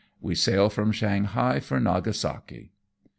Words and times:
WE 0.19 0.33
SAIL 0.33 0.71
FROM 0.71 0.91
SHANGHAI 0.91 1.59
FOE 1.59 1.75
NAGASAKI. 1.77 2.71